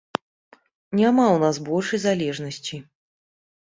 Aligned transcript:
Няма 1.01 1.25
ў 1.27 1.37
нас 1.45 1.61
большай 1.71 2.05
залежнасці. 2.09 2.85